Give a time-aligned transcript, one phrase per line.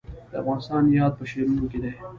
[0.31, 1.91] د افغانستان یاد په شعرونو کې دی